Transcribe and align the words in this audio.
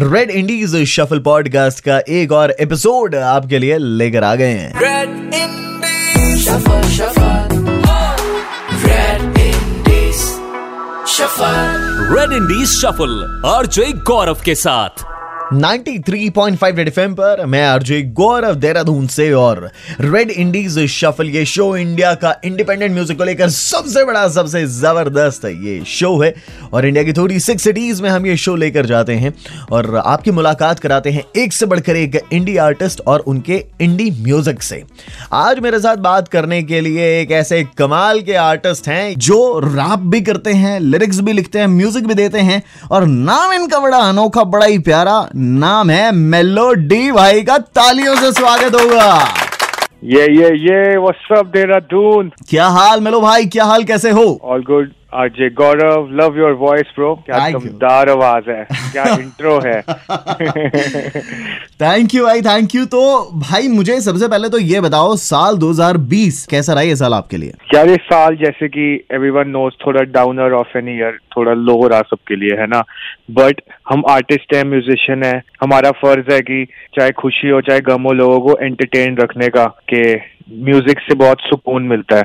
Red 0.00 0.30
Indies 0.30 0.74
shuffle 0.86 1.18
podcast 1.18 1.80
का 1.80 1.98
एक 2.08 2.32
और 2.32 2.50
एपिसोड 2.50 3.14
आपके 3.14 3.58
लिए 3.58 3.78
लेकर 3.78 4.24
आ 4.24 4.34
गए 4.34 4.50
हैं। 4.50 4.72
Red 4.80 5.14
Indies. 5.38 6.44
Shuffle, 6.44 6.84
shuffle. 6.98 7.56
Red 8.84 9.40
Indies. 9.46 10.22
Shuffle. 11.16 11.58
Red 12.14 12.32
Indies 12.32 12.68
Shuffle 12.68 13.42
RJ 13.46 13.92
Gaurav 13.92 14.36
के 14.44 14.54
साथ। 14.54 15.04
93.5 15.52 16.76
रेड 16.76 16.88
एफएम 16.88 17.12
पर 17.14 17.44
मैं 17.46 17.62
आरजे 17.66 18.00
गौरव 18.16 18.54
देहरादून 18.54 19.06
से 19.06 19.30
और 19.32 19.60
रेड 20.00 20.30
इंडीज 20.30 20.78
शफल 20.90 21.28
ये 21.30 21.44
शो 21.46 21.76
इंडिया 21.76 22.12
का 22.14 22.34
इंडिपेंडेंट 22.44 22.92
म्यूज़िक 22.94 23.18
को 23.18 23.24
लेकर 23.24 23.48
सबसे 23.50 24.04
बड़ा, 24.04 24.26
सबसे 24.28 24.64
ज़बरदस्त 24.66 25.44
ये 25.44 25.80
शो 25.86 26.16
है। 26.18 26.34
और 26.72 26.86
इंडिया 26.86 27.04
की 27.04 27.12
थोड़ी 27.12 27.38
सिक्स 27.40 27.64
सिटीज़ 27.64 28.02
में 28.02 28.08
हम 28.10 28.26
ये 28.26 28.36
शो 28.36 28.54
लेकर 28.56 28.86
जाते 28.86 29.14
हैं 29.14 29.32
और 29.72 29.96
आपकी 29.96 30.30
मुलाकात 30.30 30.78
कराते 30.78 31.10
हैं 31.10 31.24
एक 31.36 31.52
से 31.52 31.66
बढ़कर 31.66 31.96
एक 31.96 32.20
इंडी 32.32 32.56
आर्टिस्ट 32.56 33.00
और 33.06 33.20
उनके 33.26 33.64
इंडी 33.80 34.10
म्यूज़िक 34.20 34.62
से। 34.62 34.82
आज 35.32 35.58
मेरे 35.58 35.80
साथ 35.80 35.96
बात 36.02 36.28
करने 36.28 36.62
के 36.62 36.80
लिए 36.80 37.08
एक 37.20 37.32
ऐसे 37.32 37.62
कमाल 37.78 38.20
के 38.20 38.34
आर्टिस्ट 38.34 38.88
हैं 38.88 39.14
जो 39.18 39.58
रैप 39.64 40.06
भी 40.10 40.20
करते 40.20 40.52
हैं 40.52 40.78
लिरिक्स 40.80 41.20
भी 41.20 41.32
लिखते 41.32 41.58
हैं 41.58 41.66
म्यूज़िक 41.68 42.06
भी 42.06 42.14
देते 42.14 42.38
हैं 42.40 42.62
और 42.90 43.06
नाम 43.06 43.52
इनका 43.52 43.80
बड़ा 43.80 43.98
अनोखा, 43.98 44.44
बड़ा 44.44 44.66
ही 44.66 44.78
प्यारा 44.80 45.26
नाम 45.38 45.90
है 45.90 46.10
मेलोडी 46.12 47.10
भाई 47.12 47.42
का 47.42 47.56
तालियों 47.58 48.14
से 48.16 48.30
स्वागत 48.32 48.74
होगा। 48.74 49.34
ये 50.04 50.22
ये 50.36 50.48
ये 50.58 50.96
व्हाट्स 50.98 51.38
अप 51.38 51.46
देहरादून 51.46 52.30
क्या 52.50 52.66
हाल 52.66 53.00
मेलो 53.00 53.20
भाई? 53.20 53.44
क्या 53.46 53.64
हाल 53.64 53.84
कैसे 53.84 54.10
हो? 54.10 54.24
All 54.44 54.62
good 54.62 54.90
RJ 55.14 55.48
Gaurav 55.50 56.08
love 56.12 56.38
your 56.38 56.52
voice 56.52 56.86
bro 56.94 57.14
क्या 57.26 57.48
दमदार 57.50 58.08
आवाज़ 58.10 58.50
है 58.50 58.64
क्या 58.72 59.04
इंट्रो 59.14 59.60
है 59.66 59.80
थैंक 61.82 62.14
यू 62.14 62.24
भाई 62.24 62.40
थैंक 62.40 62.74
यू 62.74 62.84
तो 62.84 63.00
भाई 63.40 63.68
मुझे 63.68 64.00
सबसे 64.00 64.28
पहले 64.28 64.48
तो 64.48 64.58
ये 64.58 64.80
बताओ 64.80 65.16
साल 65.16 65.56
2020 65.58 66.44
कैसा 66.50 66.72
रहा 66.72 66.82
ये 66.82 66.96
साल 66.96 67.14
आपके 67.14 67.36
लिए? 67.36 67.52
यार 67.74 67.88
इस 67.88 68.04
साल 68.04 68.36
जैसे 68.36 68.68
कि 68.68 69.04
एवरीवन 69.12 69.48
नोज़ 69.48 69.74
थोड़ा 69.86 70.02
डाउनर 70.02 70.52
ऑफ़ 70.52 70.78
एन 70.78 70.88
ईयर 70.88 71.18
थोड़ा 71.36 71.52
लो 71.52 71.86
रहा 71.86 72.00
सबके 72.00 72.36
लिए 72.36 72.60
है 72.60 72.66
ना? 72.66 72.82
बट 73.30 73.60
हम 73.88 74.02
आर्टिस्ट 74.08 74.54
हैं 74.54 74.64
म्यूजिशियन 74.64 75.22
हैं. 75.22 75.42
हमारा 75.62 75.90
फ़र्ज़ 75.90 76.32
है 76.32 76.40
कि 76.40 76.64
चाहे 76.96 77.10
खुशी 77.10 77.48
हो 77.48 77.60
चाहे 77.60 77.80
गम 77.80 78.02
हो 78.02 78.12
लोगों 78.12 78.40
को 78.40 78.58
एंटरटेन 78.64 79.16
रखने 79.16 79.48
का 79.48 79.64
के 79.94 80.14
म्यूज़िक 80.64 80.98
से 80.98 81.14
बहुत 81.14 81.40
सुकून 81.40 81.82
मिलता 81.82 82.16
है. 82.16 82.22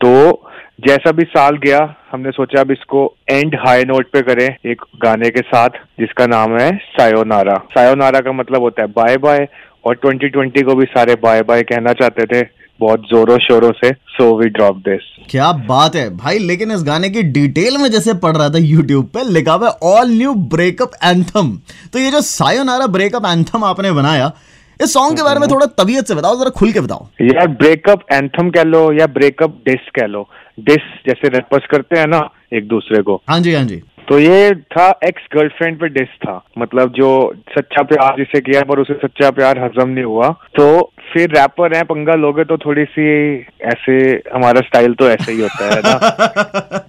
तो 0.00 0.42
जैसा 0.88 1.12
भी 1.12 1.24
साल 1.24 1.56
गया 1.56 1.78
हमने 2.16 2.30
सोचा 2.30 2.60
अब 2.60 2.70
इसको 2.70 3.00
एंड 3.30 3.54
हाई 3.66 3.84
नोट 3.84 4.10
पे 4.12 4.20
करें 4.22 4.46
एक 4.70 4.82
गाने 5.02 5.30
के 5.30 5.40
साथ 5.40 5.70
जिसका 6.00 6.26
नाम 6.26 6.56
है 6.58 6.70
सायोनारा 6.76 7.54
सायोनारा 7.70 8.20
का 8.20 8.32
मतलब 8.32 8.62
होता 8.62 8.82
है 8.82 8.88
बाय 8.88 9.16
बाय 9.16 9.48
और 9.84 9.98
2020 10.06 10.62
को 10.62 10.74
भी 10.74 10.84
सारे 10.84 11.14
बाय 11.14 11.42
बाय 11.42 11.62
कहना 11.62 11.92
चाहते 11.92 12.26
थे 12.26 12.42
बहुत 12.80 13.00
जोरों 13.00 13.38
शोरों 13.38 13.72
से 13.72 13.90
सो 14.14 14.30
वी 14.38 14.48
ड्रॉप 14.48 14.76
दिस 14.88 15.10
क्या 15.30 15.52
बात 15.68 15.96
है 15.96 16.08
भाई 16.16 16.38
लेकिन 16.38 16.70
इस 16.70 16.82
गाने 16.84 17.10
की 17.10 17.22
डिटेल 17.36 17.78
में 17.78 17.88
जैसे 17.90 18.14
पढ़ 18.14 18.36
रहा 18.36 18.48
था 18.48 18.58
यूट्यूब 18.58 19.04
पे 19.14 19.24
लिखा 19.32 19.54
हुआ 19.54 19.68
ऑल 19.92 20.10
न्यू 20.10 20.34
ब्रेकअप 20.54 20.90
एंथम 21.04 21.56
तो 21.92 21.98
ये 21.98 22.10
जो 22.10 22.20
सायोनारा 22.20 22.86
ब्रेकअप 22.86 23.26
एंथम 23.26 23.64
आपने 23.64 23.92
बनाया 23.92 24.32
इस 24.80 24.92
सॉन्ग 24.92 25.16
के 25.16 25.22
बारे 25.22 25.40
में 25.40 25.48
थोड़ा 25.48 25.66
तबीयत 25.66 26.08
से 26.08 26.14
बताओ 26.14 26.38
जरा 26.40 26.50
खुल 26.50 26.72
के 26.72 26.80
बताओ। 26.80 27.06
यार 27.22 27.48
ब्रेकअप 27.60 28.02
एंथम 28.12 28.50
कह 28.50 28.62
लो 28.62 28.80
या 28.92 29.06
ब्रेकअप 29.06 29.62
डिस्क 29.66 30.00
कह 30.00 30.06
लो 30.06 30.28
डिस 30.60 30.82
जैसे 31.06 31.28
रैपर्स 31.28 31.66
करते 31.66 31.98
हैं 31.98 32.06
ना 32.06 32.30
एक 32.52 32.68
दूसरे 32.68 33.02
को। 33.02 33.22
हाँ 33.28 33.40
जी 33.40 33.54
हाँ 33.54 33.64
जी। 33.64 33.82
तो 34.08 34.18
ये 34.18 34.54
था 34.54 35.00
एक्स 35.04 35.22
गर्लफ्रेंड 35.36 35.80
पे 35.80 35.88
डिस 35.88 36.08
था। 36.08 36.44
मतलब 36.58 36.92
जो 36.92 37.34
सच्चा 37.58 37.82
प्यार 37.82 38.16
जिसे 38.16 38.40
किया 38.40 38.62
पर 38.62 38.78
उसे 38.78 38.94
सच्चा 38.94 39.30
प्यार 39.30 39.58
हजम 39.58 39.88
नहीं 39.88 40.04
हुआ। 40.04 40.28
तो 40.28 40.92
फिर 41.12 41.30
रैपर 41.30 41.76
हैं 41.76 41.84
पंगा 41.84 42.14
लोगे 42.14 42.44
तो 42.44 42.56
थोड़ी 42.56 42.84
सी 42.84 43.36
ऐसे 43.62 44.22
हमारा 44.34 44.60
स्टाइल 44.60 44.94
तो 44.94 45.08
ऐसे 45.08 45.32
ही 45.32 45.40
होता 45.40 45.74
है 45.74 45.80
ना। 45.80 45.96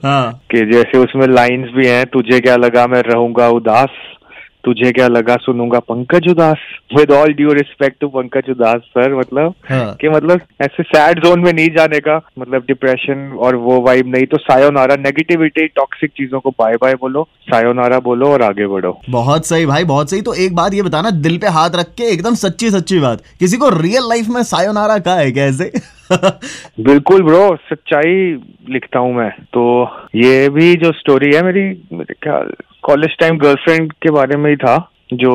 हाँ। 0.06 0.42
कि 0.52 0.66
जैसे 0.66 0.98
उसमें 0.98 1.28
लाइंस 1.28 1.70
भी 1.76 1.88
हैं 1.88 2.06
तुझे 2.06 2.40
क्या 2.40 2.56
लगा 2.56 2.88
मैं 2.88 3.02
रहूँगा 3.02 3.48
उदास? 3.48 3.90
तुझे 4.68 4.92
क्या 4.92 5.08
लगा 5.08 5.36
सुनूँगा 5.36 5.80
Pankaj 5.80 6.28
Udhas 6.30 6.58
with 6.98 7.12
all 7.12 7.34
due 7.34 7.54
respect 7.54 8.00
to 8.02 8.08
Pankaj 8.08 8.50
Udhas 8.50 8.82
sir 8.90 9.16
मतलब 9.16 9.54
हाँ। 9.70 9.96
कि 10.02 10.10
मतलब 10.10 10.42
ऐसे 10.62 10.84
सैड 10.84 11.24
जोन 11.24 11.40
में 11.40 11.54
नहीं 11.54 11.70
जाने 11.70 12.00
का 12.00 12.20
मतलब 12.40 12.64
डिप्रेशन 12.68 13.32
और 13.40 13.56
वो 13.56 13.82
वाइब 13.82 14.16
नहीं 14.16 14.26
तो 14.26 14.38
सायोनारा 14.38 14.96
नेगेटिविटी 14.96 15.68
टॉक्सिक 15.68 16.12
चीज़ों 16.12 16.40
को 16.40 16.50
बाय 16.50 16.76
बाय 16.76 16.94
बोलो 16.94 17.28
सायोनारा 17.54 18.00
बोलो 18.00 18.28
और 18.28 18.42
आगे 18.42 18.68
बढ़ो। 18.68 19.02
बहुत 19.10 19.46
सही 19.46 19.66
भाई 19.66 19.84
बहुत 19.84 20.10
सही। 20.10 20.22
तो 20.22 20.34
एक 20.34 20.56
बात 20.56 20.74
ये 20.74 20.82
बताना 20.82 21.10
दिल 21.10 21.38
पे 21.38 21.48
हाथ 21.48 21.70
रख 21.76 21.94
के 21.98 22.12
एकदम 22.14 22.36
सच्ची 22.36 22.70
सच्ची 22.70 23.00
बात। 23.00 23.22
किसी 23.40 23.58
को 23.58 23.70
रियल 23.70 24.10
लाइफ 24.10 24.28
में 24.30 24.44
सायोनारा 24.44 24.98
का 24.98 25.16
है 25.16 25.32
कैसे 25.32 25.72
बिल्कुल 26.84 27.24
ब्रो 27.24 27.56
सच्चाई 27.56 28.14
लिखता 28.70 29.00
हूँ 29.00 29.16
मैं। 29.16 29.30
तो 29.30 29.64
ये 30.16 30.50
भी 30.50 30.74
जो 30.76 30.92
स्टोरी 30.92 31.36
है 31.36 31.44
मेरी 31.44 31.64
मेरे 31.94 32.14
ख्याल 32.14 32.52
कॉलेज 32.88 33.16
टाइम 33.20 33.38
गर्लफ्रेंड 33.38 33.92
के 33.94 34.12
बारे 34.12 34.38
में 34.38 34.50
ही 34.50 34.56
था 34.56 34.76
जो 35.14 35.32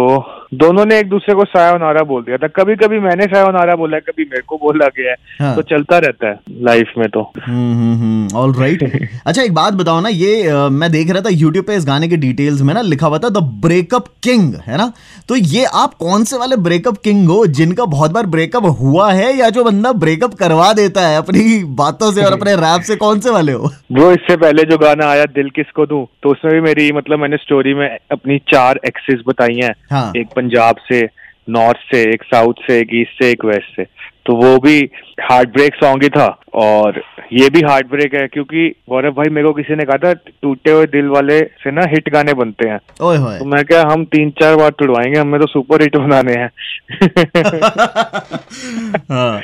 दोनों 0.52 0.84
ने 0.86 0.98
एक 0.98 1.08
दूसरे 1.08 1.34
को 1.34 1.44
सायोनारा 1.44 2.02
बोल 2.02 2.22
दिया 2.22 2.36
था। 2.36 2.46
कभी 2.46 2.74
कभी 2.76 2.98
मैंने 3.00 3.24
सायोनारा 3.24 3.74
बोला 3.76 3.96
है 3.96 4.00
कभी 4.00 4.24
मेरे 4.24 4.42
को 4.46 4.56
बोला 4.56 4.86
गया 4.86 5.10
है। 5.10 5.16
हाँ। 5.40 5.54
तो 5.56 5.62
चलता 5.62 5.98
रहता 5.98 6.28
है 6.28 6.38
लाइफ 6.62 6.92
में 6.98 7.08
तो। 7.08 7.20
ऑल 8.38 8.52
राइट 8.54 8.82
अच्छा 9.26 9.42
एक 9.42 9.54
बात 9.54 9.74
बताओ 9.74 10.00
ना 10.00 10.08
ये 10.08 10.42
अ, 10.48 10.68
मैं 10.68 10.90
देख 10.92 11.10
रहा 11.10 11.20
था 11.20 11.28
यूट्यूब 11.28 11.64
पे 11.64 11.74
इस 11.74 11.86
गाने 11.86 12.08
के 12.08 12.16
डिटेल्स 12.16 12.60
में 12.62 12.74
ना 12.74 12.80
लिखा 12.80 13.06
हुआ 13.06 13.18
था 13.18 13.28
द 13.28 13.42
ब्रेकअप 13.62 14.04
किंग 14.22 14.54
है 14.66 14.76
ना? 14.78 14.92
तो 15.28 15.36
ये 15.36 15.64
आप 15.74 15.94
कौन 15.94 16.24
से 16.24 16.38
वाले 16.38 16.56
ब्रेकअप 16.56 16.96
किंग 16.96 17.28
हो 17.28 17.46
जिनका 17.46 17.84
बहुत 17.84 18.10
बार 18.10 18.26
ब्रेकअप 18.26 18.64
हुआ 18.80 19.10
है 19.12 19.36
या 19.38 19.48
जो 19.50 19.64
बंदा 19.64 19.92
ब्रेकअप 19.92 20.34
करवा 20.34 20.72
देता 20.72 21.06
है 21.08 21.16
अपनी 21.16 21.64
बातों 21.64 22.12
से 22.12 22.24
और 22.24 22.32
अपने 22.32 22.54
रैप 22.56 22.82
से 22.82 22.96
कौन 22.96 23.20
से 23.20 23.30
वाले 23.30 23.52
हो? 23.52 23.70
वो 23.92 24.10
इससे 24.12 24.36
पहले 24.36 24.62
जो 24.62 24.78
गाना 24.78 25.06
आया 25.06 25.24
दिल 25.24 25.50
किसको 25.50 25.86
दूँ 25.86 26.04
तो 26.22 26.30
उसमें 26.30 26.52
भी 26.54 26.60
मेरी 26.60 26.92
मतलब 26.92 27.18
मैंने 27.18 27.36
स्टोरी 27.36 27.74
में 27.74 27.88
अपनी 28.12 28.38
चार 28.38 28.80
एक्सेस 28.86 29.20
बताई 29.26 29.54
हैं। 29.54 29.74
हाँ। 29.90 30.12
एक 30.16 30.28
पंजाब 30.42 30.76
से 30.92 31.08
नॉर्थ 31.48 31.94
से 31.94 32.02
एक 32.02 32.22
साउथ 32.22 32.54
से 32.66 32.80
एक 32.80 32.88
ईस्ट 32.94 33.22
से 33.22 33.30
एक 33.30 33.44
वेस्ट 33.44 33.76
से। 33.76 33.86
तो 34.26 34.34
वो 34.34 34.58
भी 34.58 34.90
हार्ट 35.20 35.48
ब्रेक 35.48 35.74
सॉन्ग 35.74 36.02
ही 36.02 36.08
था 36.08 36.40
और 36.54 37.02
ये 37.32 37.50
भी 37.50 37.60
हार्ट 37.60 37.86
ब्रेक 37.86 38.14
है 38.14 38.26
क्योंकि 38.26 38.74
गौरव 38.90 39.10
भाई 39.10 39.30
मेरे 39.30 39.46
को 39.46 39.52
किसी 39.52 39.74
ने 39.74 39.84
कहा 39.84 39.96
था 39.96 40.12
टूटे 40.12 40.70
हुए 40.70 40.86
दिल 40.86 41.06
वाले 41.06 41.40
से 41.40 41.70
ना 41.70 41.84
हिट 41.84 42.08
गाने 42.08 42.34
बनते 42.34 42.68
हैं। 42.68 42.80
ओए 43.02 43.16
होए। 43.16 43.38
तो 43.38 43.44
मैं 43.44 43.64
क्या 43.64 43.82
हम 43.82 44.04
तीन 44.04 44.30
चार 44.30 44.56
बार 44.56 44.70
तुड़वाएँगे 44.70 45.18
हमें 45.18 45.40
तो 45.40 45.46
सुपर 45.46 45.82
हिट 45.82 45.96
बनाने 45.96 46.32
हैं। 46.32 46.50
हाँ। 49.10 49.42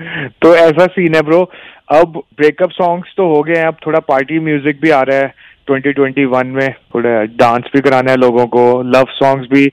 तो 0.42 0.56
ऐसा 0.56 0.86
सीन 0.86 1.14
है 1.14 1.22
ब्रो 1.22 1.50
अब 1.92 2.22
ब्रेकअप 2.36 2.70
सॉन्ग्स 2.70 3.14
तो 3.16 3.34
हो 3.34 3.42
गए 3.42 3.54
हैं 3.54 3.66
अब 3.66 3.76
थोड़ा 3.86 3.98
पार्टी 3.98 4.38
म्यूज़िक 4.38 4.80
भी 4.80 4.90
आ 4.90 5.02
रहा 5.02 5.18
है। 5.18 5.34
2021 5.70 6.44
में 6.44 6.72
थोड़ा 6.72 7.22
डांस 7.22 7.64
भी 7.74 7.80
कराना 7.80 8.10
है 8.10 8.16
लोगों 8.16 8.46
को। 8.46 8.82
लव 8.82 9.06
सॉन्ग्स 9.10 9.48
भी 9.52 9.70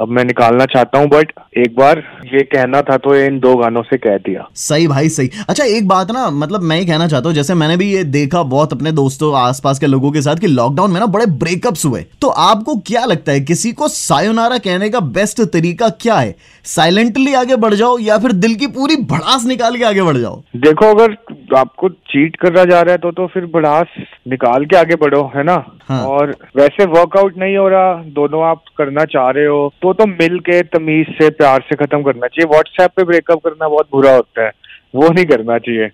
अब 0.00 0.08
मैं 0.08 0.24
निकालना 0.24 0.64
चाहता 0.66 0.98
हूँ 0.98 1.08
बट 1.08 1.32
एक 1.58 1.74
बार 1.76 1.98
ये 2.26 2.42
कहना 2.44 2.80
था 2.82 2.96
तो 2.96 3.14
इन 3.16 3.38
दो 3.40 3.54
गानों 3.56 3.82
से 3.82 3.96
कह 3.98 4.16
दिया। 4.18 4.46
सही 4.54 4.86
भाई 4.88 5.08
सही। 5.08 5.30
अच्छा 5.48 5.64
एक 5.66 5.88
बात 5.88 6.10
ना 6.10 6.28
मतलब 6.32 6.62
मैं 6.62 6.78
ये 6.78 6.84
कहना 6.84 7.06
चाहता 7.08 7.28
हूँ 7.28 7.34
जैसे 7.36 7.54
मैंने 7.54 7.76
भी 7.76 7.92
ये 7.92 8.04
देखा 8.04 8.42
बहुत 8.44 8.72
अपने 8.72 8.92
दोस्तों 8.92 9.34
आसपास 9.36 9.78
के 9.78 9.86
लोगों 9.86 10.10
के 10.12 10.22
साथ 10.22 10.36
कि 10.36 10.46
लॉकडाउन 10.46 10.90
में 10.90 11.00
ना 11.00 11.06
बड़े 11.08 11.26
ब्रेकअप्स 11.26 11.84
हुए। 11.86 12.04
तो 12.20 12.28
आपको 12.28 12.76
क्या 12.86 13.04
लगता 13.04 13.32
है 13.32 13.40
किसी 13.42 13.72
को 13.72 13.88
सायोनारा 13.88 14.58
कहने 14.58 14.88
का 14.90 15.00
बेस्ट 15.00 15.42
तरीका 15.52 15.88
क्या 16.00 16.14
है? 16.14 16.34
साइलेंटली 16.64 17.34
आगे 17.34 17.56
बढ़ 17.56 17.74
जाओ 17.74 17.98
या 17.98 18.18
फिर 18.18 18.32
दिल 18.34 18.54
की 18.54 18.66
पूरी 18.68 18.96
भड़ास 19.04 19.44
निकाल 19.46 19.76
के 19.76 19.84
आगे 19.84 20.02
बढ़ 20.02 20.16
जाओ? 20.16 20.42
देखो 20.56 20.90
अगर 20.90 21.16
आपको 21.56 21.88
चीट 21.88 22.36
करा 22.36 22.64
जा 22.64 22.80
रहा 22.80 22.92
है 22.92 22.98
तो 22.98 23.10
तो 23.12 23.26
फिर 23.26 23.46
बढ़ास 23.46 23.86
निकाल 24.28 24.64
के 24.64 24.76
आगे 24.76 24.94
बढ़ो 24.94 25.22
है 25.36 25.42
ना? 25.42 25.54
हाँ। 25.88 26.02
और 26.06 26.30
वैसे 26.56 26.84
वर्कआउट 26.84 27.36
नहीं 27.38 27.56
हो 27.56 27.68
रहा 27.68 27.94
दोनों 28.14 28.42
आप 28.44 28.62
करना 28.78 29.04
चाह 29.04 29.30
रहे 29.30 29.46
हो 29.46 29.72
तो 29.82 29.92
तो 29.92 30.06
मिल 30.06 30.38
के 30.40 30.62
तमीज 30.62 31.14
से 31.18 31.30
प्यार 31.30 31.60
से 31.60 31.76
खत्म 31.76 32.02
करना 32.02 32.26
चाहिए। 32.26 32.50
व्हाट्सएप 32.50 32.90
पे 32.96 33.04
ब्रेकअप 33.04 33.38
करना 33.38 33.68
बहुत 33.68 33.88
बुरा 33.92 34.14
होता 34.14 34.44
है। 34.44 34.50
वो 34.94 35.08
नहीं 35.08 35.24
करना 35.24 35.58
चाहिए। 35.58 35.86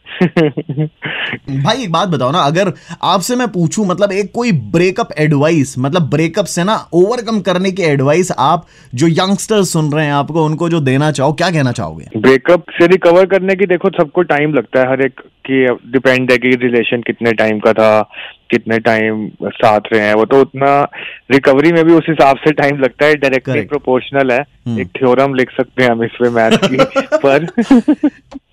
भाई 1.63 1.83
एक 1.83 1.93
बात 1.93 2.09
बताओ 2.09 2.31
ना 2.31 2.39
अगर 2.39 2.73
आपसे 3.03 3.37
मैं 3.37 3.49
पूछूँ 3.49 3.87
मतलब 3.87 4.13
एक 4.13 4.33
कोई 4.35 4.53
ब्रेकअप 4.53 5.09
एडवाइस 5.19 5.75
मतलब 5.79 6.11
ब्रेकअप 6.11 6.45
से 6.45 6.65
ना 6.65 6.77
ओवरकम 6.93 7.41
करने 7.41 7.73
की 7.73 7.83
एडवाइस 7.83 8.33
आप 8.39 8.67
जो 8.95 9.09
यंगस्टर्स 9.09 9.73
सुन 9.73 9.93
रहे 9.93 10.07
हैं 10.07 10.13
आपको 10.13 10.45
उनको 10.45 10.69
जो 10.69 10.81
देना 10.81 11.11
चाहो 11.11 11.33
क्या 11.33 11.51
कहना 11.51 11.73
चाहोगे? 11.73 12.07
ब्रेकअप 12.17 12.65
से 12.71 12.87
रिकवर 12.87 13.27
करने 13.27 13.55
की 13.55 13.67
देखो 13.67 13.89
सबको 13.91 14.23
टाइम 14.23 14.55
लगता 14.55 14.81
है 14.81 14.91
हर 14.91 15.01
एक 15.01 15.21
की 15.51 15.67
डिपेंड 15.93 16.31
है 16.31 16.39
कि 16.39 16.49
रिलेशन 16.49 17.01
कितने 17.01 17.33
टाइम 17.33 17.59
का 17.59 17.73
था 17.73 18.11
कितने 18.51 18.79
टाइम 18.79 19.29
साथ 19.45 19.81
रहे 19.93 20.03
हैं 20.03 20.15
वो 20.15 20.25
तो 20.25 20.41
उतना 20.41 20.83
रिकवरी 21.31 21.73
में 21.73 21.85
भी 21.85 21.93
उस 21.93 22.07
हिसाब 22.09 22.37
से 22.37 22.53
टाइम 22.53 22.79
लगता 22.79 23.07
है 23.07 23.15
डायरेक्टली 23.15 23.61
प्रोपोर्शनल 23.61 24.33
है। 24.33 24.41
हम्म। 24.41 24.81
एक 24.81 24.89
थ्योरम 24.89 25.35
लिख 25.35 25.51
सकते 25.51 25.83
हैं 25.83 25.91
हम 25.91 26.05
इसमें 26.05 26.31
मैथ 26.31 26.59
की 26.65 26.77
पर 27.17 27.47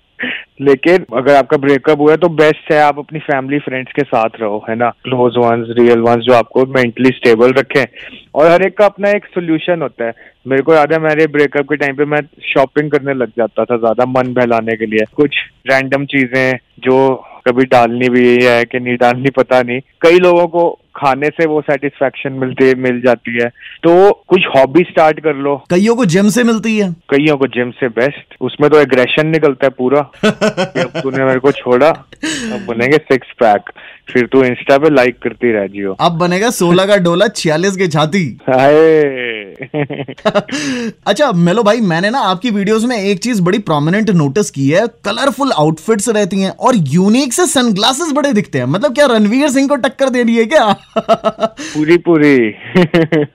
लेकिन 0.60 1.04
अगर 1.16 1.34
आपका 1.34 1.56
ब्रेकअप 1.56 2.00
हुआ 2.00 2.10
है 2.10 2.16
तो 2.16 2.28
बेस्ट 2.28 2.72
है 2.72 2.80
आप 2.82 2.98
अपनी 2.98 3.18
फैमिली 3.18 3.58
फ्रेंड्स 3.58 3.92
के 3.92 4.02
साथ 4.02 4.40
रहो, 4.40 4.64
है 4.68 4.74
ना? 4.74 4.88
क्लोज 5.04 5.36
वंस 5.36 5.74
रियल 5.78 6.00
वंस 6.00 6.24
जो 6.24 6.34
आपको 6.34 6.64
मेंटली 6.66 7.10
स्टेबल 7.10 7.52
रखें। 7.52 7.84
और 8.34 8.50
हर 8.50 8.62
एक 8.62 8.76
का 8.78 8.86
अपना 8.86 9.10
एक 9.10 9.24
सोल्यूशन 9.24 9.82
होता 9.82 10.04
है। 10.04 10.12
मेरे 10.46 10.62
को 10.62 10.74
याद 10.74 10.92
है 10.92 10.98
मेरे 10.98 11.26
ब्रेकअप 11.26 11.64
के 11.64 11.76
टाइम 11.76 11.96
पे 11.96 12.04
मैं 12.04 12.20
शॉपिंग 12.44 12.90
करने 12.90 13.14
लग 13.14 13.32
जाता 13.38 13.64
था 13.64 13.76
ज़्यादा 13.76 14.04
मन 14.06 14.32
बहलाने 14.32 14.76
के 14.76 14.86
लिए। 14.86 15.04
कुछ 15.16 15.36
रैंडम 15.66 16.04
चीज़ें 16.06 16.58
जो 16.78 16.98
कभी 17.48 17.64
डालनी 17.68 18.08
भी 18.08 18.26
है 18.44 18.64
कि 18.64 18.80
नहीं 18.80 18.96
डालनी 18.96 19.30
पता 19.36 19.62
नहीं। 19.62 19.80
कई 20.02 20.18
लोगों 20.18 20.46
को 20.48 20.68
खाने 20.96 21.28
से 21.28 21.46
वो 21.46 21.60
सेटिस्फेक्शन 21.60 22.32
मिलती 22.32 22.74
मिल 22.74 23.00
जाती 23.00 23.34
है। 23.34 23.48
तो 23.82 24.10
कुछ 24.28 24.46
हॉबी 24.56 24.82
स्टार्ट 24.82 25.20
कर 25.20 25.34
लो। 25.36 25.54
कईयों 25.70 25.94
को 25.96 26.04
जिम 26.04 26.28
से 26.28 26.44
मिलती 26.44 26.76
है। 26.78 26.90
कईयों 27.10 27.36
को 27.36 27.46
जिम 27.46 27.70
से 27.70 27.88
बेस्ट 27.98 28.34
उसमें 28.40 28.68
तो 28.70 28.80
एग्रेशन 28.80 29.26
निकलता 29.26 29.66
है 29.66 29.70
पूरा। 29.78 30.00
अब 30.24 31.00
तूने 31.02 31.24
मेरे 31.24 31.40
को 31.40 31.52
छोड़ा 31.52 31.88
अब 31.88 32.66
बनेंगे 32.68 32.96
सिक्स 32.96 33.32
पैक 33.40 33.70
फिर 34.12 34.26
तू 34.32 34.42
इंस्टा 34.44 34.78
पे 34.78 34.90
लाइक 34.90 35.18
करती 35.22 35.52
रह 35.52 35.66
जियो। 35.66 35.92
अब 36.00 36.18
बनेगा 36.18 36.50
सोलह 36.50 36.86
का 36.86 36.96
डोला 36.98 37.28
छियालीस 37.28 37.76
की 37.76 37.88
छाती। 37.88 38.26
हाय। 38.42 39.37
अच्छा 41.06 41.32
मेलो 41.32 41.62
भाई 41.62 41.80
मैंने 41.80 42.10
ना 42.10 42.18
आपकी 42.18 42.50
वीडियोस 42.50 42.84
में 42.84 42.96
एक 42.96 43.18
चीज़ 43.18 43.42
बड़ी 43.42 43.58
प्रोमिनेंट 43.58 44.10
नोटिस 44.10 44.50
की 44.50 44.68
है। 44.70 44.86
कलरफुल 44.86 45.52
आउटफिट्स 45.52 46.08
रहती 46.08 46.42
हैं 46.42 46.50
और 46.50 46.74
यूनिक 46.76 47.32
से 47.32 47.46
सनग्लासेस 47.46 48.12
बड़े 48.12 48.32
दिखते 48.32 48.58
हैं। 48.58 48.64
मतलब 48.64 48.94
क्या 48.94 49.06
रणवीर 49.06 49.48
सिंह 49.48 49.68
को 49.68 49.76
टक्कर 49.76 50.08
दे 50.08 50.22
रही 50.22 50.36
है 50.36 50.44
क्या? 50.44 50.72
पूरी 51.60 51.96
पूरी। 51.96 52.50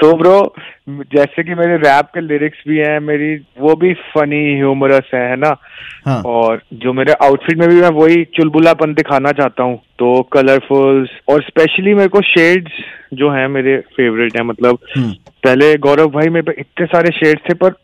तो 0.00 0.16
ब्रो 0.16 0.54
जैसे 0.88 1.42
कि 1.42 1.54
मेरे 1.54 1.76
रैप 1.76 2.04
के 2.04 2.20
लिरिक्स 2.20 2.58
भी 2.68 2.76
हैं 2.76 3.00
मेरी 3.00 3.34
वो 3.36 3.74
भी 3.74 3.94
फनी 3.94 4.54
ह्यूमरस 4.56 5.10
है 5.14 5.30
है 5.30 5.36
ना? 5.36 5.56
हाँ। 6.06 6.22
और 6.22 6.62
जो 6.72 6.92
मेरे 6.92 7.12
आउटफिट 7.12 7.58
में 7.58 7.68
भी 7.68 7.74
मैं 7.74 7.88
वही 7.88 8.24
चुलबुलापन 8.24 8.94
दिखाना 8.94 9.32
चाहता 9.32 9.62
हूँ। 9.62 9.76
तो 9.76 10.22
कलरफुल्स 10.22 11.10
और 11.28 11.42
स्पेशली 11.42 11.94
मेरे 11.94 12.08
को 12.08 12.22
शेड्स 12.22 12.72
जो 13.12 13.30
है 13.30 13.46
मेरे 13.48 13.76
फेवरेट 13.96 14.36
है 14.36 14.42
मतलब 14.42 14.78
हम्म। 14.96 15.12
पहले 15.44 15.76
गौरव 15.78 16.10
भाई 16.10 16.28
मेरे 16.28 16.42
पे 16.42 16.60
इतने 16.60 16.86
सारे 16.86 17.10
शेड्स 17.10 17.42
थे 17.50 17.54
पर 17.54 17.74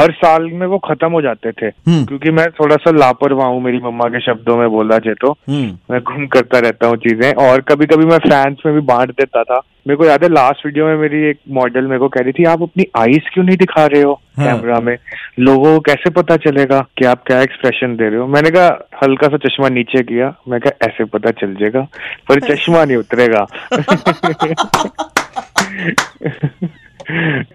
हर 0.00 0.10
साल 0.12 0.42
में 0.42 0.66
वो 0.66 0.78
खत्म 0.78 1.12
हो 1.12 1.22
जाते 1.22 1.52
थे। 1.52 1.66
हम्म। 1.66 2.04
क्योंकि 2.04 2.30
मैं 2.30 2.50
थोड़ा 2.50 2.76
सा 2.76 2.90
लापरवाह 2.90 3.46
हूँ 3.46 3.62
मेरी 3.62 3.78
मम्मा 3.78 4.04
के 4.04 4.20
शब्दों 4.20 4.56
में 4.56 4.70
बोला 4.70 4.98
जाए 4.98 5.14
तो। 5.14 5.30
हम्म। 5.32 5.78
मैं 5.90 6.00
घूम 6.00 6.26
करता 6.26 6.58
रहता 6.58 6.86
हूँ 6.86 6.96
चीज़ें। 6.96 7.34
और 7.34 7.60
कभी 7.60 7.86
कभी 7.86 8.06
मैं 8.06 8.18
फैंस 8.18 8.56
में 8.66 8.74
भी 8.74 8.80
बांट 8.80 9.10
देता 9.10 9.42
था। 9.42 9.60
मेरे 9.88 9.96
को 9.96 10.04
याद 10.04 10.22
है 10.22 10.28
लास्ट 10.28 10.66
वीडियो 10.66 10.86
में 10.86 10.96
मेरी 10.96 11.30
एक 11.30 11.38
मॉडल 11.50 11.84
मेरे 11.86 11.98
को 11.98 12.08
कह 12.08 12.20
रही 12.20 12.32
थी 12.32 12.44
आप 12.44 12.62
अपनी 12.62 12.84
आईज 12.96 13.22
क्यों 13.34 13.44
नहीं 13.44 13.56
दिखा 13.56 13.86
रहे 13.86 14.02
हो 14.02 14.20
हाँ। 14.38 14.46
कैमरा 14.46 14.80
में? 14.80 14.98
लोगों 15.38 15.74
को 15.74 15.80
कैसे 15.80 16.10
पता 16.10 16.36
चलेगा 16.36 16.86
कि 16.98 17.04
आप 17.04 17.22
क्या 17.26 17.40
एक्सप्रेशन 17.40 17.96
दे 17.96 18.08
रहे 18.08 18.18
हो? 18.18 18.26
मैंने 18.26 18.50
कहा 18.50 18.88
हल्का 19.04 19.28
सा 19.28 19.36
चश्मा 19.36 19.68
नीचे 19.68 20.02
किया। 20.02 20.34
मैं 20.48 20.60
कहा 20.60 20.86
ऐसे 20.86 21.04
पता 21.04 21.30
चल 21.30 21.54
जाएगा। 21.54 21.86
पर 22.28 22.40
चश्मा 22.40 22.84
नहीं 22.84 22.96
उतरेगा। 22.96 23.46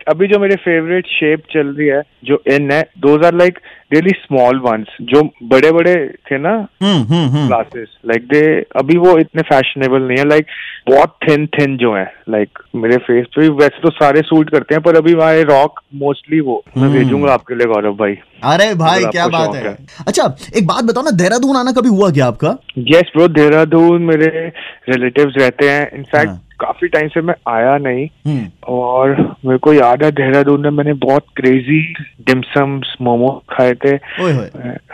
अभी 0.09 0.27
जो 0.27 0.39
मेरे 0.39 0.55
फेवरेट 0.55 1.07
शेप 1.07 1.43
चल 1.53 1.67
रही 1.67 1.87
है 1.87 2.01
जो 2.25 2.41
इन 2.47 2.71
है 2.71 2.81
those 2.99 3.25
are 3.25 3.33
like 3.33 3.59
really 3.93 4.09
small 4.09 4.59
ones 4.59 4.87
जो 5.01 5.21
बड़े 5.43 5.71
बड़े 5.71 5.93
थे 6.31 6.37
ना 6.37 6.67
क्लासेस 6.83 7.87
लाइक 8.05 8.27
दे 8.27 8.41
अभी 8.75 8.97
वो 8.97 9.17
इतने 9.17 9.41
फैशनेबल 9.41 10.01
नहीं 10.01 10.17
है 10.17 10.27
लाइक 10.27 10.45
like, 10.45 10.89
बहुत 10.89 11.15
थिन 11.29 11.45
थिन 11.47 11.77
जो 11.77 11.93
है 11.95 12.13
लाइक 12.29 12.49
like, 12.49 12.75
मेरे 12.75 12.97
फेस 12.97 13.25
पे 13.35 13.41
भी 13.41 13.49
वैसे 13.49 13.81
तो 13.81 13.89
सारे 13.89 14.21
सूट 14.21 14.49
करते 14.49 14.75
हैं 14.75 14.83
पर 14.83 14.95
अभी 14.95 15.13
हमारे 15.13 15.43
रॉक 15.43 15.79
मोस्टली 15.95 16.39
वो 16.39 16.63
मैं 16.77 16.83
हम्म। 16.83 16.93
भेजूँगा 16.93 17.33
आपके 17.33 17.55
लिए 17.55 17.67
गौरव 17.67 17.95
भाई 17.95 18.15
अरे 18.43 18.73
भाई 18.75 19.05
क्या 19.05 19.27
बात 19.27 19.55
है। 19.55 19.77
अच्छा 20.07 20.35
एक 20.57 20.67
बात 20.67 20.83
बताओ 20.83 21.03
ना 21.03 21.11
देहरादून 21.11 21.57
आना 21.57 21.71
कभी 21.71 21.89
हुआ 21.89 22.09
क्या 22.11 22.27
आपका 22.27 22.57
यस 22.77 23.11
ब्रो 23.15 23.27
देहरादून 23.27 24.01
मेरे 24.01 24.47
रिलेटिव्स 24.89 25.33
रहते 25.37 25.69
हैं 25.69 25.91
इनफैक्ट। 25.97 26.48
काफ़ी 26.59 26.87
टाइम 26.87 27.07
से 27.07 27.21
मैं 27.21 27.35
आया 27.47 27.77
नहीं। 27.77 28.05
हम्म। 28.27 28.47
और 28.73 29.15
मेरे 29.45 29.57
को 29.57 29.73
याद 29.73 30.03
है 30.03 30.11
देहरादून 30.11 30.61
में 30.61 30.69
मैंने 30.69 30.93
बहुत 31.05 31.25
क्रेजी 31.35 31.81
डिमसम्स 32.27 32.95
मोमो 33.01 33.31
खाए 33.49 33.73
थे। 33.85 33.95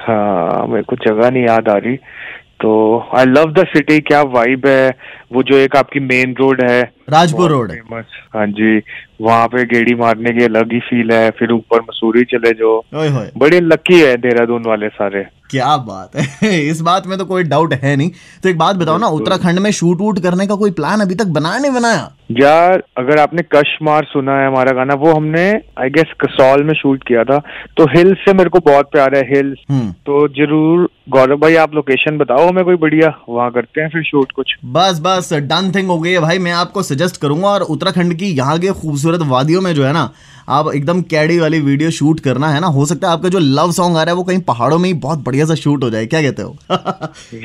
हाँ 0.02 0.68
मेरे 0.68 0.84
को 0.84 0.96
जगह 1.08 1.30
नहीं 1.30 1.46
याद 1.46 1.70
आ 1.70 1.78
रही। 1.78 1.98
तो 2.62 2.74
आई 3.16 3.26
लव 3.26 3.52
द 3.54 3.66
सिटी 3.68 4.00
क्या 4.00 4.22
वाइब 4.34 4.66
है? 4.68 4.90
वो 5.34 5.42
जो 5.44 5.56
एक 5.58 5.76
आपकी 5.76 6.00
मेन 6.00 6.36
रोड 6.40 6.62
है 6.64 6.82
राजपुर 7.10 7.50
रोड 7.52 7.72
फ़ेमस 7.72 8.06
हाँ। 8.36 8.46
जी 8.48 8.78
वहाँ 9.22 9.48
पे 9.48 9.64
गेड़ी 9.66 9.96
मारने 9.96 10.32
की 10.32 10.44
अलग 10.44 10.74
ही 10.74 10.80
फील 10.80 11.12
है 11.12 11.30
फिर 11.32 11.52
ऊपर 11.52 11.82
मसूरी 11.82 12.24
चले 12.24 12.52
जो 12.54 12.72
बड़े 12.94 13.60
लकी 13.60 14.00
है 14.00 14.16
देहरादून 14.18 14.64
वाले 14.66 14.88
सारे। 14.90 15.26
क्या 15.50 15.78
बात 15.78 16.16
है? 16.16 16.66
इस 16.70 16.82
बात 16.82 17.08
में 17.08 17.18
तो 17.18 17.26
कोई 17.26 17.44
डाउट 17.44 17.74
है 17.74 17.96
नहीं। 17.96 18.12
तो 18.44 18.50
एक 18.50 18.58
बात 18.58 18.76
बताओ 18.76 18.98
ना 18.98 19.08
उत्तराखंड 19.08 19.60
में 19.60 19.72
शूट 19.72 19.98
वूट 19.98 20.20
करने 20.20 20.48
का 20.48 20.56
कोई 20.56 20.72
प्लान 20.72 21.02
अभी 21.02 21.16
तक 21.16 21.26
बनाया 21.26 21.60
नहीं 21.60 21.72
बनाया? 21.72 22.12
यार 22.30 22.84
अगर 22.98 23.20
आपने 23.20 23.42
कशमार 23.54 24.06
सुना 24.06 24.38
है 24.40 24.48
हमारा 24.48 24.72
गाना 24.76 24.94
वो 24.96 25.14
हमने 25.14 25.44
आई 25.80 25.90
गेस 25.90 26.14
कसौल 26.22 26.64
में 26.64 26.74
शूट 26.74 27.04
किया 27.08 27.24
था। 27.24 27.38
तो 27.78 27.86
हिल्स 27.88 28.18
से 28.20 28.34
मेरे 28.34 28.50
को 28.50 28.60
बहुत 28.66 28.92
प्यार 28.92 29.16
है 29.16 29.24
हिल्स 29.28 29.60
हम्म। 29.72 29.92
तो 30.06 30.28
ज़रूर 30.36 30.90
गौरव 31.10 31.38
भाई 31.38 31.56
आप 31.56 31.74
लोकेशन 31.76 32.18
बताओ 32.18 32.48
हमें 32.48 32.64
कोई 32.66 32.76
बढ़िया 32.78 33.14
वहाँ 33.30 33.52
करते 33.52 33.82
हैं 33.82 33.90
फिर 33.90 34.04
शूट 34.04 34.32
कुछ। 34.32 34.56
बस 34.76 35.00
बस 35.04 35.34
डन 35.34 35.72
थिंग 35.76 35.90
हो 35.90 36.00
गई 36.00 36.12
है 36.12 36.20
भाई। 36.20 36.40
मैं 36.40 36.52
आपको 36.54 36.84
सजेस्ट 36.84 37.22
करूँगा 37.22 37.48
और 37.50 37.62
उत्तराखंड 37.64 38.14
की 38.14 38.32
यहाँ 38.38 38.58
के 38.60 38.72
खूबसूरत 38.72 39.28
वादियों 39.28 39.62
में 39.62 39.74
जो 39.76 39.84
है 39.86 39.94
ना 39.94 40.10
आप 40.50 40.70
एकदम 40.74 41.02
कैडी 41.12 41.38
वाली 41.40 41.60
वीडियो 41.62 41.90
शूट 41.92 42.20
करना 42.20 42.50
है 42.50 42.60
ना। 42.62 42.68
हो 42.70 42.86
सकता 42.86 43.08
है 43.08 43.14
आपका 43.14 43.30
जो 43.30 43.40
लव 43.40 43.72
सॉन्ग 43.72 43.98
आ 43.98 44.04
रहा 44.04 44.12
है 44.12 44.16
वो 44.16 44.24
कहीं 44.24 44.40
पहाड़ों 44.48 44.78
में 44.80 44.90
ही 44.90 44.94
बहुत 45.00 45.24
बढ़िया 45.26 45.46
सा 45.46 45.56
शूट 45.56 45.84
हो 45.84 45.90
जाए। 45.90 46.06
क्या 46.06 46.22
कहते 46.22 46.42
हो? 46.42 46.56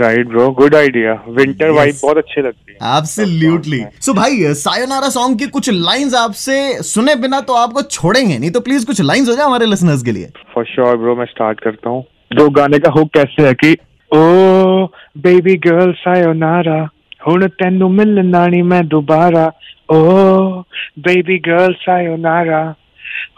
Right 0.01 0.29
bro 0.29 0.51
good 0.59 0.75
idea 0.77 1.13
winter 1.31 1.71
vibe 1.73 1.95
बहुत 2.03 2.17
अच्छी 2.19 2.43
लगती 2.43 2.73
है। 2.73 2.99
एब्सोल्युटली 2.99 3.83
सो 4.01 4.13
भाई 4.15 4.43
सायोनारा 4.70 5.10
सॉन्ग 5.10 5.40
की 5.40 5.48
कुछ 5.50 5.70
लाइंस 5.70 6.14
आपसे 6.16 6.58
सुने 6.84 7.16
बिना 7.22 7.42
तो 7.42 7.54
आपको 7.54 7.82
छोड़ेंगे 7.82 8.38
नहीं 8.38 8.52
तो 8.52 8.60
प्लीज 8.62 8.86
कुछ 8.86 9.02
लाइंस 9.02 9.30
हो 9.30 9.36
जाए 9.36 9.46
हमारे 9.46 9.66
लिसनर्स 9.66 10.04
के 10.04 10.12
लिए 10.12 10.32
फॉर 10.54 10.66
श्योर 10.66 10.98
ब्रो 10.98 11.16
मैं 11.16 11.26
स्टार्ट 11.26 11.60
करता 11.60 11.90
हूँ 11.90 12.04
दो 12.34 12.50
गाने 12.50 12.80
का 12.80 12.92
हुक 12.92 13.10
कैसे 13.14 13.48
है 13.48 13.54
कि 13.54 13.72
ओ 14.12 14.88
बेबी 15.20 15.56
गर्ल 15.60 15.92
सायोनारा 16.00 16.86
ਹੁਣ 17.28 17.48
ਤੈਨੂੰ 17.60 17.92
ਮਿਲਣਾ 17.94 18.48
ਨਹੀਂ 18.48 18.64
ਮੈਂ 18.64 18.82
ਦੁਬਾਰਾ 18.84 19.52
ਓ 19.92 20.64
ਬੇਬੀ 21.00 21.38
ਗਰਲ 21.40 21.74
ਸਾਇਓਨਾਰਾ 21.86 22.60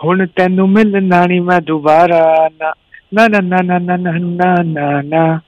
ਹੁਣ 0.03 0.25
ਤੈਨੂੰ 0.35 0.69
ਮਿਲਣਾ 0.69 1.25
ਨਹੀਂ 1.25 1.41
ਮੈਂ 1.41 1.59
ਦੁਬਾਰਾ 1.61 2.49
ਨਾ 2.53 2.73
ਨਾ 3.13 3.27
ਨਾ 3.27 3.41
ਨਾ 3.41 3.61
ਨਾ 3.61 3.79
ਨਾ 3.79 3.97
ਨਾ 3.97 4.17
ਨਾ 4.23 5.01
ਨਾ 5.01 5.01
ਨਾ 5.01 5.39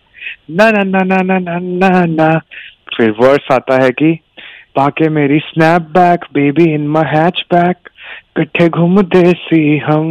ना 0.50 0.68
ना 0.70 0.82
ना 0.84 1.02
ना 1.04 1.18
ना 1.22 1.38
ना 1.40 1.58
ना 1.82 1.90
ना 2.12 2.28
फिर 2.96 3.12
वर्स 3.20 3.52
आता 3.52 3.76
है 3.84 3.90
कि 3.92 4.08
पाके 4.77 5.09
मेरी 5.09 5.39
snapback 5.97 6.25
baby 6.35 6.65
in 6.75 6.87
my 6.89 7.05
hatchback 7.55 7.89
कट्ठे 8.37 8.69
घूम 8.69 9.01
देसी 9.03 9.79
हम। 9.79 10.07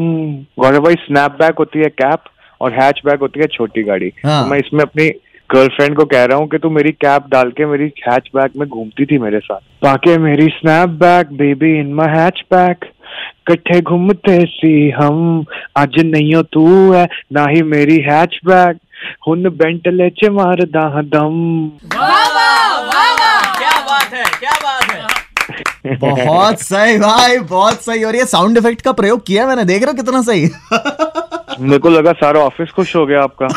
गौरव 0.60 0.84
भाई 0.84 0.96
स्नैप 1.02 1.32
बैक 1.40 1.56
होती 1.60 1.80
है 1.80 1.90
कैप 1.92 2.24
और 2.62 2.74
हैच 2.74 3.02
बैक 3.06 3.20
होती 3.20 3.40
है 3.40 3.48
छोटी 3.54 3.84
गाड़ी। 3.84 4.12
हाँ. 4.26 4.44
तो 4.44 4.50
मैं 4.50 4.60
इसमें 4.60 4.82
अपनी 4.82 5.10
गर्लफ्रेंड 5.50 5.96
को 5.96 6.06
कह 6.06 6.24
रहा 6.26 6.38
हूँ 6.38 6.48
कि 6.50 6.58
तू 6.58 6.70
मेरी 6.70 6.92
कैप 7.02 7.26
डाल 7.32 7.50
के 7.58 7.66
मेरी 7.66 7.92
हैच 8.08 8.30
बैक 8.36 8.52
में 8.58 8.68
घूमती 8.70 9.06
थी 9.06 9.18
मेरे 9.18 9.40
साथ। 9.40 9.60
पाके 9.82 10.18
मेरी 10.18 10.48
snapback 11.04 11.34
baby 11.38 11.80
in 11.80 11.94
my 11.94 12.16
hatchback 12.54 12.86
कट्ठे 13.48 13.80
घूमते 13.82 14.40
सी 14.46 14.90
हम। 14.92 15.46
अज 15.78 16.00
नहीं 16.06 16.34
हो 16.36 16.42
तू 16.54 16.66
है 16.94 17.08
ना 17.34 17.46
ही 17.50 17.62
मेरी 17.74 17.98
हैच 18.02 18.12
हैचबैक 18.14 18.78
हुन 19.28 19.50
बेंटले 19.58 20.10
च 20.10 20.30
मार 20.32 20.64
दम। 20.66 21.36
वाह 21.96 22.28
वाह। 22.36 23.13
क्या 24.44 24.52
बात 24.52 24.84
है? 24.92 25.08
बहुत 25.96 26.62
सही 26.62 26.98
भाई, 26.98 27.38
बहुत 27.38 27.84
सही। 27.84 28.04
और 28.04 28.16
ये 28.16 28.26
साउंड 28.26 28.58
इफ़ेक्ट 28.58 28.82
का 28.82 28.92
प्रयोग 28.92 29.26
किया 29.26 29.48
मैंने, 29.48 29.66
देख 29.66 29.84
रहे 29.84 29.94
कितना 29.94 30.22
सही? 30.22 30.48
मेरे 31.60 31.78
को 31.78 31.90
लगा 31.90 32.12
सारा 32.14 32.40
ऑफ़िस 32.40 32.70
खुश 32.70 32.96
हो 32.96 33.06
गया 33.06 33.22
आपका। 33.22 33.48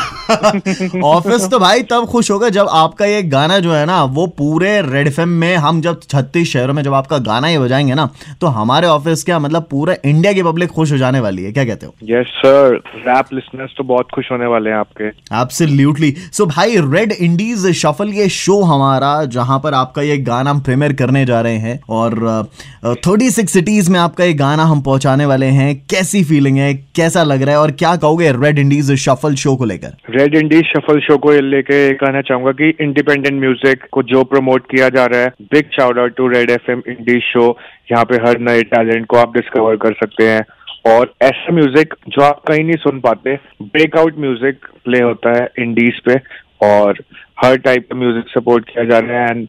ऑफ़िस 1.03 1.47
तो 1.49 1.59
भाई 1.59 1.81
तब 1.83 2.05
खुश 2.05 2.31
होगा 2.31 2.49
जब 2.49 2.67
आपका 2.69 3.05
ये 3.05 3.21
गाना 3.23 3.59
जो 3.59 3.73
है 3.73 3.85
ना 3.85 4.03
वो 4.03 4.25
पूरे 4.37 4.81
रेड 4.81 5.07
एफ़ 5.07 5.21
में 5.21 5.55
हम 5.57 5.81
जब 5.81 5.99
छत्तीस 6.01 6.51
शहरों 6.51 6.73
में 6.73 6.81
जब 6.83 6.93
आपका 6.93 7.17
गाना 7.17 7.47
ये 7.47 7.59
बजाएँगे 7.59 7.93
ना 7.93 8.09
तो 8.41 8.47
हमारे 8.47 8.87
ऑफ़िस 8.87 9.23
क्या 9.23 9.39
मतलब 9.39 9.67
पूरे 9.71 9.99
इंडिया 10.05 10.33
की 10.33 10.43
पब्लिक 10.43 10.69
खुश 10.69 10.91
हो 10.91 10.97
जाने 10.97 11.19
वाली 11.19 11.43
है 11.43 11.51
क्या 11.51 11.65
कहते 11.65 11.85
हो? 11.85 11.93
यस 12.03 12.27
सर 12.37 12.75
रैप 12.97 13.33
लिसनर्स 13.33 13.71
तो 13.77 13.83
बहुत 13.83 14.07
खुश 14.15 14.31
होने 14.31 14.45
वाले 14.45 14.69
हैं 14.69 14.77
आपके। 14.77 15.07
एब्सोल्युटली 15.41 16.13
सो 16.33 16.45
भाई 16.45 16.75
रेड 16.77 17.11
इंडीज 17.11 17.67
शफल 17.73 18.09
ये 18.09 18.29
शो 18.29 18.61
हमारा 18.63 19.13
जहाँ 19.25 19.59
पर 19.59 19.73
आपका 19.73 20.01
ये 20.01 20.17
गाना 20.17 20.49
हम 20.49 20.59
प्रीमियर 20.59 20.93
करने 20.93 21.25
जा 21.25 21.41
रहे 21.41 21.57
हैं 21.57 21.79
और 21.89 22.49
थर्टी 22.85 23.29
सिक्स 23.31 23.53
सिटीज़ 23.53 23.91
में 23.91 23.99
आपका 23.99 24.23
ये 24.23 24.33
गाना 24.33 24.63
हम 24.65 24.81
पहुँचाने 24.81 25.25
वाले 25.25 25.45
हैं। 25.45 25.75
कैसी 25.89 26.23
फीलिंग 26.23 26.57
है? 26.57 26.73
कैसा 26.95 27.23
लग 27.23 27.41
रहा 27.41 27.51
है? 27.51 27.59
और 27.61 27.71
क्या 27.71 27.86
कहोगे 27.95 28.31
रेड 28.33 28.59
इंडीज 28.59 28.91
शफल 28.99 29.35
शो 29.35 29.55
को 29.55 29.65
लेकर? 29.65 29.93
रेड 30.09 30.35
इंडीज 30.35 30.63
शफल 30.67 30.99
शो 30.99 31.17
को 31.17 31.31
लेके 31.41 31.83
ये 31.85 31.93
कहना 31.95 32.21
चाहूँगा 32.21 32.51
कि 32.53 32.69
इंडिपेंडेंट 32.81 33.39
म्यूज़िक 33.39 33.87
को 33.91 34.03
जो 34.03 34.23
प्रमोट 34.25 34.65
किया 34.71 34.89
जा 34.89 35.05
रहा 35.05 35.21
है 35.21 35.29
big 35.53 35.69
shout 35.75 35.99
out 35.99 36.15
to 36.17 36.27
Red 36.27 36.49
F 36.49 36.71
M 36.71 36.81
Indies 36.87 37.21
show 37.23 37.47
यहाँ 37.91 38.03
पे 38.05 38.15
हर 38.27 38.39
नए 38.49 38.61
टैलेंट 38.73 39.05
को 39.05 39.17
आप 39.17 39.33
डिस्कवर 39.33 39.75
कर 39.85 39.93
सकते 40.03 40.29
हैं। 40.29 40.43
और 40.87 41.13
ऐसा 41.23 41.53
म्यूज़िक 41.53 41.93
जो 42.09 42.21
आप 42.23 42.41
कहीं 42.47 42.63
नहीं 42.63 42.77
सुन 42.79 42.99
पाते 42.99 43.35
ब्रेकआउट 43.61 44.19
म्यूज़िक 44.19 44.67
प्ले 44.85 45.01
होता 45.01 45.37
है 45.37 45.47
इंडीज 45.59 45.99
पे। 46.05 46.15
और 46.65 47.03
हर 47.43 47.57
टाइप 47.57 47.87
का 47.91 47.97
म्यूज़िक 47.97 48.29
सपोर्ट 48.29 48.69
किया 48.69 48.83
जा 48.83 48.99
रहा 48.99 49.21
है। 49.21 49.29
And 49.29 49.47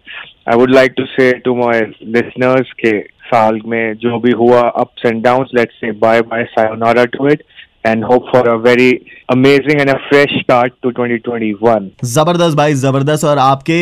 I 0.49 0.57
would 0.57 0.71
like 0.71 0.93
to 0.97 1.05
say 1.07 1.31
to 1.45 1.55
my 1.57 1.81
listeners 2.07 2.73
के 2.81 2.99
साल 3.29 3.61
में 3.67 3.95
जो 4.03 4.19
भी 4.21 4.33
हुआ 4.33 4.61
ups 4.61 5.07
and 5.07 5.23
down 5.25 5.47
let's 5.55 5.75
say 5.81 5.93
bye 6.01 6.21
bye 6.23 6.45
sayonara 6.51 7.05
to 7.15 7.29
it 7.29 7.43
and 7.85 8.05
hope 8.05 8.25
for 8.31 8.41
a 8.49 8.59
very 8.59 8.89
amazing 9.29 9.81
and 9.81 9.91
a 9.91 9.97
fresh 10.09 10.33
start 10.43 10.73
to 10.83 10.91
2021. 10.93 11.91
ज़बरदस्त 12.05 12.57
भाई 12.57 12.75
ज़बरदस्त। 12.75 13.25
और 13.25 13.39
आपके 13.39 13.79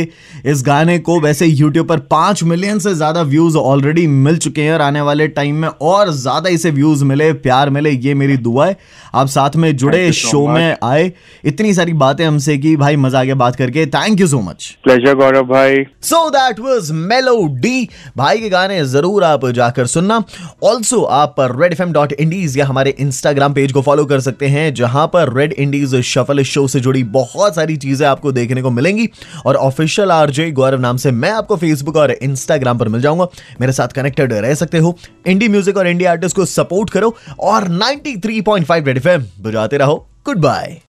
इस 0.51 0.63
गाने 0.67 0.99
को 0.99 1.19
वैसे 1.21 1.49
YouTube 1.51 1.89
पर 1.89 1.99
पाँच 2.11 2.43
मिलियन 2.45 2.79
से 2.79 2.95
ज़्यादा 2.95 3.23
व्यूज़ 3.23 3.57
ऑलरेडी 3.57 4.07
मिल 4.07 4.37
चुके 4.39 4.63
हैं 4.63 4.73
और 4.75 4.81
आने 4.81 5.01
वाले 5.01 5.29
टाइम 5.39 5.57
में 5.57 5.69
और 5.69 6.11
ज़्यादा 6.13 6.51
इसे 6.51 6.71
व्यूज़ 6.71 7.05
मिले 7.05 7.33
प्यार 7.47 7.71
मिले 7.71 7.91
ये 7.91 8.15
मेरी 8.15 8.37
दुआ 8.37 8.67
है। 8.67 8.77
आप 9.15 9.27
साथ 9.29 9.57
में 9.57 9.77
जुड़े 9.77 10.13
शो. 10.13 10.47
में 10.47 10.77
आए। 10.85 11.11
इतनी 11.45 11.73
सारी 11.75 11.93
बातें 11.95 12.25
हमसे 12.25 12.57
की। 12.59 12.77
भाई 12.77 12.97
मज़ा 12.97 13.21
आ 13.21 13.25
गया 13.25 13.35
बात 13.35 13.57
करके। 13.57 13.87
Thank 13.87 14.21
you 14.21 14.27
so 14.27 14.41
much 14.41 14.77
Pleasure, 14.87 15.15
Gaurav 15.21 15.49
bhai. 15.51 15.85
So 16.03 16.29
that 16.31 16.61
was 16.61 16.93
Melody 16.93 17.89
भाई 18.17 18.39
के 18.39 18.49
गाने 18.49 18.85
ज़रूर 18.87 19.25
आप 19.25 19.47
जाकर 19.53 19.87
सुनना। 19.87 20.23
ऑल्सो 20.65 21.03
आप 21.21 21.35
Red 21.41 21.73
F 21.73 21.83
M 21.83 21.93
dot 21.93 22.13
Indies 22.13 22.59
या 22.59 22.67
हमारे 22.67 22.95
इंस्टाग्राम 23.01 23.55
पेज 23.55 23.73
को 23.73 23.83
फॉलो 23.87 24.05
कर 24.05 24.21
सकते 24.21 24.47
हैं, 24.47 24.75
जहाँ 24.75 25.07
पर 25.07 25.33
रेड 25.37 25.53
इंडीज 25.53 25.95
शफल 26.03 26.43
शो 26.43 26.67
से 26.69 26.81
जुड़ी 26.81 27.03
बहुत 27.05 27.55
सारी 27.55 27.77
चीज़ें 27.77 28.07
आपको 28.07 28.33
देखने 28.33 28.63
को 28.63 28.71
मिलेंगी। 28.71 29.09
और 29.47 29.57
ऑफिशियल 29.57 30.11
आरजे 30.11 30.51
गौरव 30.51 30.81
नाम 30.81 30.97
से 30.97 31.11
मैं 31.11 31.31
आपको 31.31 31.57
फेसबुक 31.57 31.97
और 31.97 32.11
इंस्टाग्राम 32.13 32.79
पर 32.79 32.89
मिल 32.89 33.01
जाऊँगा। 33.01 33.27
मेरे 33.61 33.73
साथ 33.73 33.89
कनेक्टेड 33.89 34.33
रह 34.33 34.55
सकते 34.55 34.79
हो। 34.79 34.97
इंडी 35.27 35.49
म्यूज़िक 35.49 35.77
और 35.77 35.89
इंडिया 35.89 36.11
आर्टिस्ट 36.11 36.37
को 36.37 36.45
सपोर्ट 36.45 36.91
करो। 36.91 37.15
और 37.41 37.69
93.5 37.69 38.23
थ्री 38.23 38.41
पॉइंट 38.41 38.67
फाइव 38.67 39.29
बजाते 39.41 39.77
रहो। 39.77 40.07
Good 40.27 40.39
bye 40.39 40.81